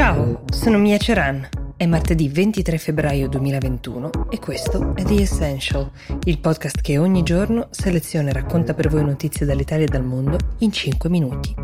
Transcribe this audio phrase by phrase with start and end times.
[0.00, 1.46] Ciao, sono Mia Ceran.
[1.76, 5.90] È martedì 23 febbraio 2021 e questo è The Essential,
[6.24, 10.38] il podcast che ogni giorno seleziona e racconta per voi notizie dall'Italia e dal mondo
[10.60, 11.54] in 5 minuti.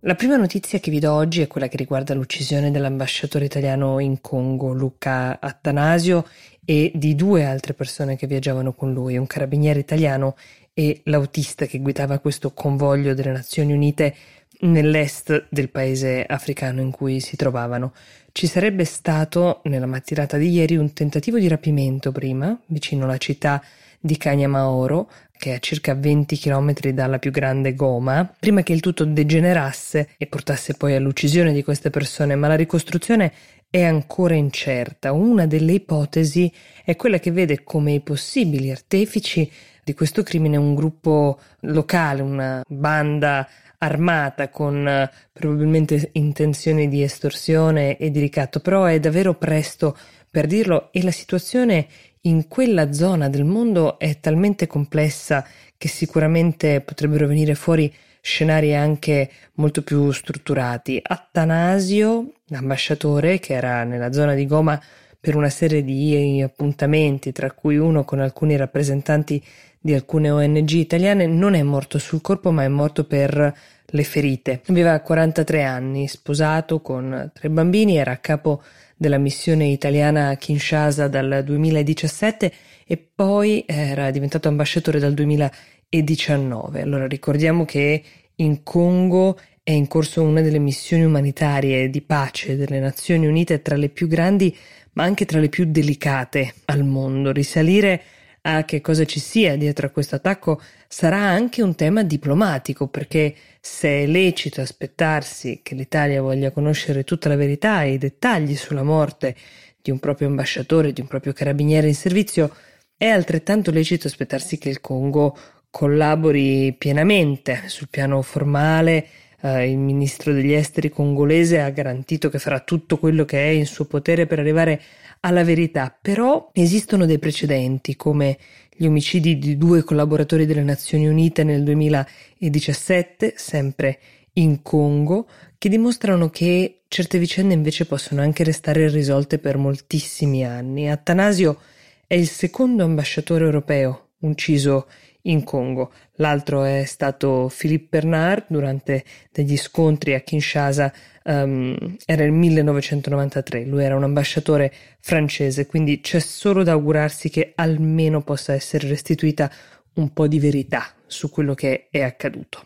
[0.00, 4.20] La prima notizia che vi do oggi è quella che riguarda l'uccisione dell'ambasciatore italiano in
[4.20, 6.26] Congo, Luca Attanasio,
[6.62, 10.36] e di due altre persone che viaggiavano con lui, un carabiniere italiano
[10.74, 14.14] e l'autista che guidava questo convoglio delle Nazioni Unite
[14.60, 17.92] nell'est del paese africano in cui si trovavano.
[18.32, 23.62] Ci sarebbe stato nella mattinata di ieri un tentativo di rapimento prima, vicino alla città
[23.98, 28.80] di Cagnamaoro, che è a circa 20 km dalla più grande Goma, prima che il
[28.80, 33.32] tutto degenerasse e portasse poi all'uccisione di queste persone, ma la ricostruzione
[33.70, 35.12] è ancora incerta.
[35.12, 36.52] Una delle ipotesi
[36.84, 39.50] è quella che vede come i possibili artefici
[39.82, 43.48] di questo crimine un gruppo locale, una banda
[43.82, 49.96] armata con eh, probabilmente intenzioni di estorsione e di ricatto, però è davvero presto
[50.30, 51.86] per dirlo e la situazione
[52.22, 59.30] in quella zona del mondo è talmente complessa che sicuramente potrebbero venire fuori scenari anche
[59.54, 61.00] molto più strutturati.
[61.02, 64.80] Attanasio, l'ambasciatore che era nella zona di Goma
[65.18, 69.42] per una serie di appuntamenti, tra cui uno con alcuni rappresentanti
[69.82, 74.60] di alcune ONG italiane, non è morto sul corpo ma è morto per le ferite.
[74.66, 78.62] Aveva 43 anni, sposato con tre bambini, era a capo
[78.94, 82.52] della missione italiana a Kinshasa dal 2017
[82.86, 86.82] e poi era diventato ambasciatore dal 2019.
[86.82, 88.02] Allora ricordiamo che
[88.36, 93.76] in Congo è in corso una delle missioni umanitarie di pace delle Nazioni Unite tra
[93.76, 94.54] le più grandi
[94.92, 97.32] ma anche tra le più delicate al mondo.
[97.32, 98.02] Risalire
[98.42, 103.34] a che cosa ci sia dietro a questo attacco sarà anche un tema diplomatico, perché
[103.60, 108.82] se è lecito aspettarsi che l'Italia voglia conoscere tutta la verità e i dettagli sulla
[108.82, 109.36] morte
[109.80, 112.54] di un proprio ambasciatore, di un proprio carabiniere in servizio,
[112.96, 115.36] è altrettanto lecito aspettarsi che il Congo
[115.70, 119.06] collabori pienamente sul piano formale.
[119.42, 123.66] Eh, il ministro degli esteri congolese ha garantito che farà tutto quello che è in
[123.66, 124.80] suo potere per arrivare
[125.20, 128.38] alla verità, però esistono dei precedenti come
[128.74, 133.98] gli omicidi di due collaboratori delle Nazioni Unite nel 2017, sempre
[134.34, 135.26] in Congo,
[135.58, 140.88] che dimostrano che certe vicende invece possono anche restare irrisolte per moltissimi anni.
[140.88, 141.58] Attanasio
[142.06, 144.86] è il secondo ambasciatore europeo ucciso
[145.22, 145.92] in Congo.
[146.16, 150.92] L'altro è stato Philippe Bernard durante degli scontri a Kinshasa
[151.24, 157.52] um, era il 1993, lui era un ambasciatore francese, quindi c'è solo da augurarsi che
[157.54, 159.50] almeno possa essere restituita
[159.94, 162.64] un po' di verità su quello che è accaduto.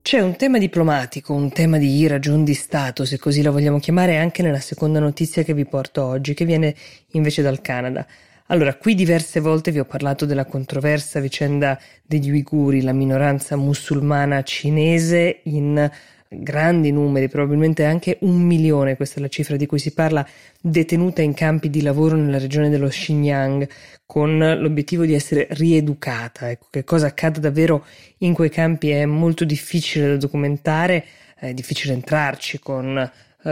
[0.00, 4.16] C'è un tema diplomatico, un tema di ragion di Stato, se così la vogliamo chiamare,
[4.16, 6.74] anche nella seconda notizia che vi porto oggi, che viene
[7.08, 8.06] invece dal Canada.
[8.50, 14.42] Allora, qui diverse volte vi ho parlato della controversa vicenda degli uiguri, la minoranza musulmana
[14.42, 15.90] cinese in
[16.30, 20.26] grandi numeri, probabilmente anche un milione, questa è la cifra di cui si parla,
[20.58, 23.68] detenuta in campi di lavoro nella regione dello Xinjiang,
[24.06, 26.48] con l'obiettivo di essere rieducata.
[26.48, 27.84] Ecco, che cosa accade davvero
[28.18, 31.04] in quei campi è molto difficile da documentare,
[31.36, 33.10] è difficile entrarci con,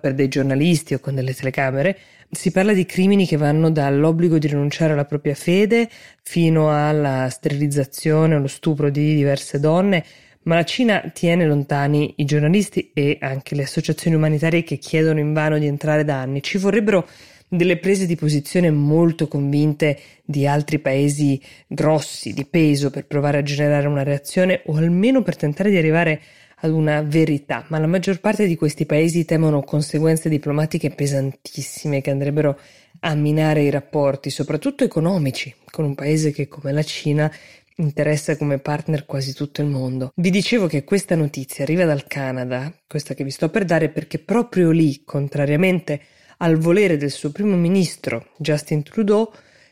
[0.00, 1.96] per dei giornalisti o con delle telecamere,
[2.30, 5.88] si parla di crimini che vanno dall'obbligo di rinunciare alla propria fede
[6.22, 10.04] fino alla sterilizzazione o lo stupro di diverse donne,
[10.42, 15.58] ma la Cina tiene lontani i giornalisti e anche le associazioni umanitarie che chiedono invano
[15.58, 16.42] di entrare da anni.
[16.42, 17.06] Ci vorrebbero
[17.48, 23.42] delle prese di posizione molto convinte di altri paesi grossi, di peso, per provare a
[23.42, 26.20] generare una reazione o almeno per tentare di arrivare
[26.60, 32.10] ad una verità, ma la maggior parte di questi paesi temono conseguenze diplomatiche pesantissime che
[32.10, 32.58] andrebbero
[33.00, 37.30] a minare i rapporti, soprattutto economici, con un paese che come la Cina
[37.76, 40.12] interessa come partner quasi tutto il mondo.
[40.16, 44.18] Vi dicevo che questa notizia arriva dal Canada, questa che vi sto per dare, perché
[44.18, 46.00] proprio lì, contrariamente
[46.38, 49.30] al volere del suo primo ministro Justin Trudeau,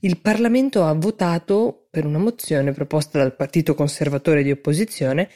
[0.00, 5.28] il Parlamento ha votato per una mozione proposta dal Partito Conservatore di opposizione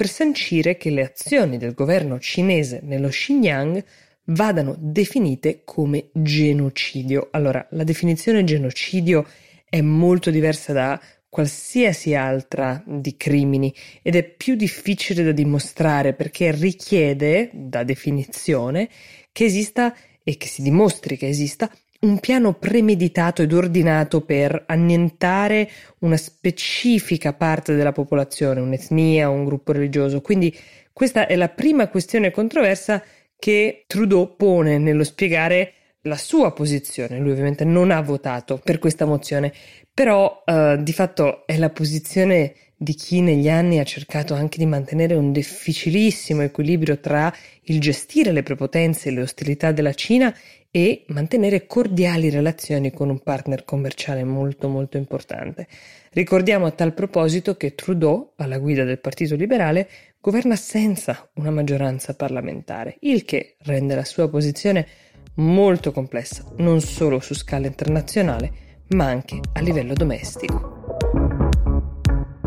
[0.00, 3.84] per sancire che le azioni del governo cinese nello Xinjiang
[4.28, 7.28] vadano definite come genocidio.
[7.32, 9.26] Allora, la definizione genocidio
[9.68, 10.98] è molto diversa da
[11.28, 18.88] qualsiasi altra di crimini ed è più difficile da dimostrare perché richiede, da definizione,
[19.32, 19.94] che esista
[20.24, 21.70] e che si dimostri che esista
[22.00, 25.68] un piano premeditato ed ordinato per annientare
[25.98, 30.20] una specifica parte della popolazione, un'etnia, un gruppo religioso.
[30.20, 30.56] Quindi
[30.92, 33.02] questa è la prima questione controversa
[33.38, 37.18] che Trudeau pone nello spiegare la sua posizione.
[37.18, 39.52] Lui ovviamente non ha votato per questa mozione,
[39.92, 44.64] però eh, di fatto è la posizione di chi negli anni ha cercato anche di
[44.64, 47.30] mantenere un difficilissimo equilibrio tra
[47.64, 50.34] il gestire le prepotenze e le ostilità della Cina
[50.70, 55.66] e mantenere cordiali relazioni con un partner commerciale molto molto importante.
[56.12, 59.86] Ricordiamo a tal proposito che Trudeau, alla guida del Partito Liberale,
[60.18, 64.86] governa senza una maggioranza parlamentare, il che rende la sua posizione
[65.34, 70.98] molto complessa, non solo su scala internazionale, ma anche a livello domestico.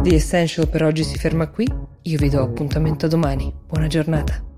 [0.01, 1.65] The Essential per oggi si ferma qui,
[2.01, 3.53] io vi do appuntamento domani.
[3.65, 4.52] Buona giornata.